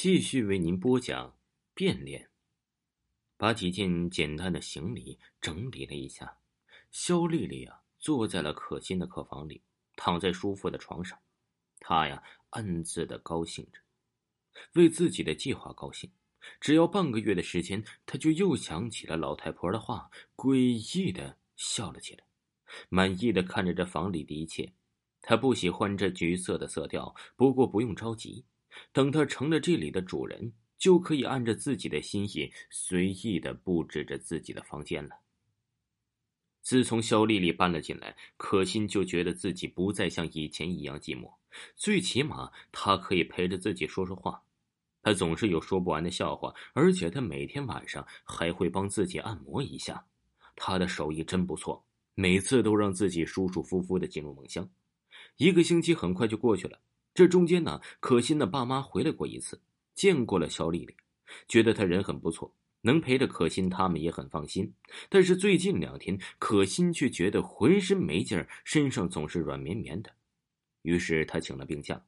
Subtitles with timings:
[0.00, 1.36] 继续为您播讲
[1.74, 2.30] 变脸。
[3.36, 6.38] 把几件简单的行李整理了一下，
[6.92, 9.64] 肖丽丽啊坐在了可心的客房里，
[9.96, 11.18] 躺在舒服的床上，
[11.80, 13.80] 她呀暗自的高兴着，
[14.74, 16.08] 为自己的计划高兴。
[16.60, 20.56] 只要半个月的时间，她就又想起了老太婆的话，诡
[20.96, 22.24] 异的笑了起来，
[22.88, 24.72] 满意的看着这房里的一切。
[25.20, 28.44] 她不喜欢这橘色的色调，不过不用着急。
[28.92, 35.16] 等他成了这里的主人，就可以按着自己的心意随意的布置着自己的房间了。
[36.60, 41.32] 自从肖丽丽搬了进来，可心就觉得自己不再像以前一样寂寞，
[41.76, 44.42] 最起码她可以陪着自己说说话。
[45.02, 50.04] 她总是有说不完的笑话，而且她每天晚上还会帮自己按摩一下。
[50.56, 51.82] 她的手艺真不错，
[52.14, 54.68] 每次都让自己舒舒服服的进入梦乡。
[55.38, 56.78] 一个星期很快就过去了。
[57.18, 59.60] 这中间呢，可心的爸妈回来过一次，
[59.92, 60.94] 见过了肖丽丽，
[61.48, 64.72] 觉得她人很不错，能陪着可心，他们也很放心。
[65.08, 70.12] 但是最近两天，可心却觉得浑身没劲儿，身上总是软绵绵的，
[70.82, 72.00] 于是她请了病假，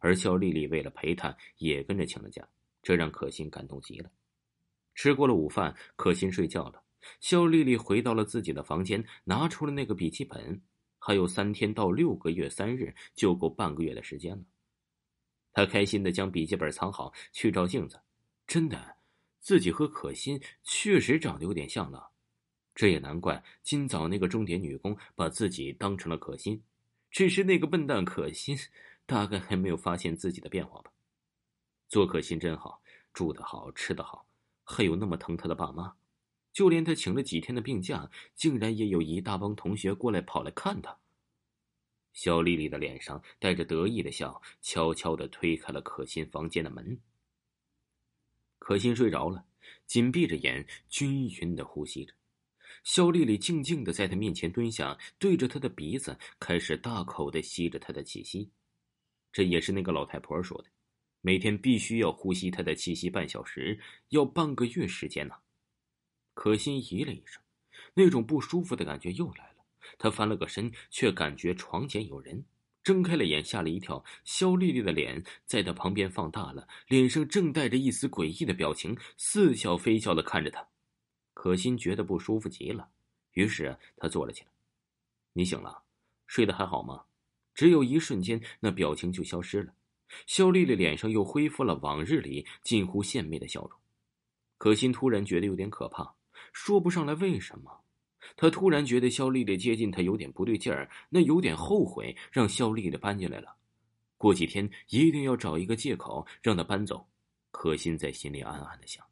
[0.00, 2.44] 而肖丽丽为了陪她，也跟着请了假，
[2.82, 4.10] 这让可心感动极了。
[4.96, 6.82] 吃过了午饭，可心睡觉了，
[7.20, 10.60] 肖丽丽回到了自己的房间，拿出了那个笔记本。
[11.08, 14.44] 还有三天到六个月三日，就够半个月的时间了。
[15.54, 17.98] 他开心的将笔记本藏好，去照镜子。
[18.46, 18.98] 真的，
[19.40, 22.10] 自己和可心确实长得有点像了。
[22.74, 26.62] 这也难怪，今早那个钟点女工把自己当成了可心。
[27.10, 28.54] 只是那个笨蛋可心，
[29.06, 30.92] 大概还没有发现自己的变化吧。
[31.88, 32.82] 做可心真好，
[33.14, 34.26] 住得好，吃得好，
[34.62, 35.90] 还有那么疼她的爸妈。
[36.58, 40.98] 就连他请了几天的病假，竟然也有一大帮同学过来跑来看他。
[42.12, 46.98] 肖丽丽的脸上带着得意的笑，悄悄的推开了可心房间的门。
[48.58, 49.44] 可心睡着了，
[49.86, 52.12] 紧闭着眼，均匀的呼吸着。
[52.82, 58.50] 肖丽丽静静的在他面前蹲下，对着他的鼻子开始大口的吸着他的气息。
[59.30, 60.68] 这也是那个老太婆说的，
[61.20, 65.36] 每天必须要呼吸他的气息半小时，要半个月时间呢。
[66.38, 67.42] 可心咦了一声，
[67.94, 69.64] 那种不舒服的感觉又来了。
[69.98, 72.44] 他翻了个身，却感觉床前有人，
[72.84, 74.04] 睁开了眼，吓了一跳。
[74.22, 80.64] 肖丽丽的脸在他旁边放大了，脸上正带着一丝诡异的表情，似笑非笑的看着他。
[81.34, 82.88] 可心觉得不舒服极了，
[83.32, 84.50] 于是他坐了起来。
[85.32, 85.82] 你醒了，
[86.28, 87.02] 睡得还好吗？
[87.52, 89.74] 只有一瞬间，那表情就消失了。
[90.28, 93.72] 肖丽丽脸上又恢复了往日里近乎献媚的笑容。
[94.56, 96.14] 可心突然觉得有点可怕。
[96.52, 97.84] 说不上来为什么，
[98.36, 103.56] 他突然觉得肖丽丽接近他有点不对劲儿，那有点后悔让肖丽丽搬进来了。
[104.16, 107.08] 过几天一定要找一个借口让她搬走。
[107.50, 109.04] 可心在心里暗暗的想，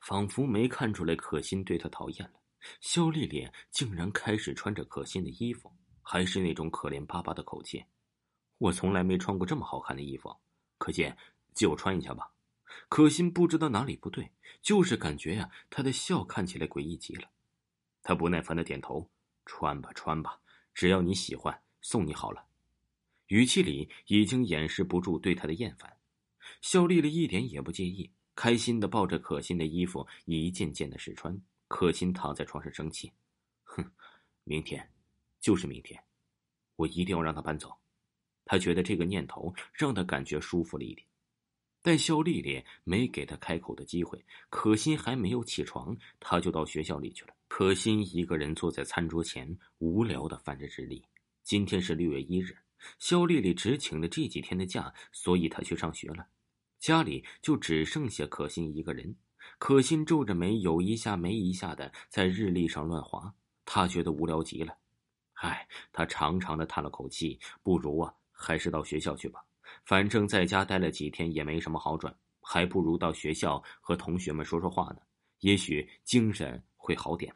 [0.00, 2.40] 仿佛没看出来可心对他讨厌了。
[2.80, 5.70] 肖丽丽竟然开始穿着可心的衣服，
[6.02, 7.84] 还是那种可怜巴巴的口气。
[8.58, 10.34] 我从来没穿过这么好看的衣服，
[10.78, 11.14] 可见
[11.52, 12.30] 借我穿一下吧。
[12.88, 17.30] 可心不知道哪里不对，就是感觉呀，他的笑看起来诡异极了。
[18.02, 19.10] 他不耐烦的点头
[19.46, 20.40] ：“穿吧，穿吧，
[20.74, 22.46] 只要你喜欢，送你好了。”
[23.28, 25.96] 语气里已经掩饰不住对他的厌烦。
[26.60, 31.40] 肖丽丽一点也不介意，开心的抱着可心的衣服一件件的试穿。
[31.68, 33.12] 可心躺在床上生气
[33.64, 33.90] ：“哼，
[34.44, 34.90] 明天，
[35.40, 36.02] 就是明天，
[36.76, 37.78] 我一定要让他搬走。”
[38.44, 41.06] 他觉得这个念头让他感觉舒服了一点。
[41.82, 47.34] 但肖丽丽没给他开口的机会，可心还没有起床，他就到学校里去了。
[47.48, 51.02] 可心一个人坐在餐桌前，无聊的翻着日历。
[51.42, 52.56] 今天是六月一日，
[53.00, 56.24] 肖丽丽只请了这几天的假，所以她去上学了。
[56.78, 59.14] 家里就只剩下可心一个人。
[59.58, 64.76] 可心皱着眉，有一下没一下的在日历上乱划，她觉得无聊极了。
[65.34, 69.44] 唉，她长长的叹了口气，不如啊，还是到学校去吧。
[69.84, 74.98] 反正在家待了几天也没什么好转，还不如到学校和同学们说说话呢，
[75.40, 77.34] 也许精神会好点。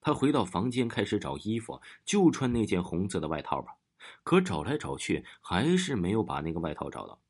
[0.00, 3.74] 他回到房间开始找衣服，就穿那件红色的外套吧。
[4.22, 7.20] 可找来找去还是没有把那个外套找到。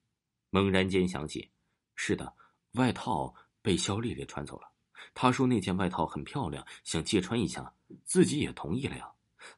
[0.50, 1.50] 猛然间想起，
[1.96, 2.32] 是的，
[2.72, 4.70] 外套被肖丽丽穿走了。
[5.14, 7.72] 她说那件外套很漂亮，想借穿一下，
[8.04, 9.10] 自己也同意了呀，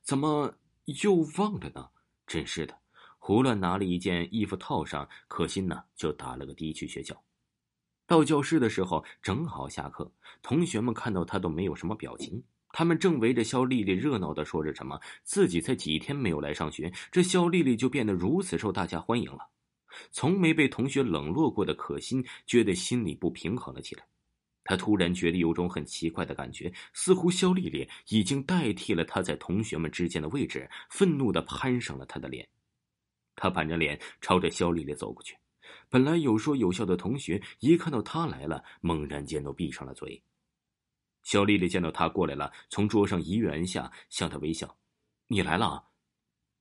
[0.03, 0.55] 怎么
[1.03, 1.91] 又忘了呢？
[2.27, 2.80] 真是的。
[3.23, 7.23] 胡乱拿了一件衣服套上，可心呢就打了个的去学校。
[8.07, 10.11] 到教室的时候正好下课，
[10.43, 12.43] 同学们看到他都没有什么表情。
[12.73, 19.51] 他们正围着肖丽丽热闹的说着什么，自己才几天没有来上学，这肖丽丽就变得如此受大家欢迎了。
[20.11, 24.05] 从没被同学冷落过的可心，觉得心里不平衡了起来。
[24.65, 32.49] 他突然觉得有种很奇怪的感觉，似乎肖丽丽已经代替了他在同学们之间的位置，愤怒的攀上了他的脸。
[33.41, 35.35] 他板着脸朝着肖丽丽走过去。
[35.89, 40.23] 本来有说有笑的同学，一看到他来了，猛然间都闭上了嘴。
[41.23, 44.77] 肖丽丽见到他过来了，从桌上一跃而下，向他微笑
[45.27, 45.89] ：“你来了，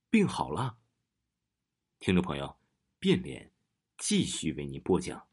[0.08, 0.78] 病好了。”
[2.00, 2.58] 听众朋友，
[2.98, 3.52] 变脸，
[3.98, 5.29] 继续为您播讲。